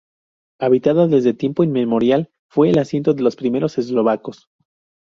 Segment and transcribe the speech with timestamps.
[0.59, 4.49] Habitada desde tiempo inmemorial, fue el asiento de los primeros eslovacos.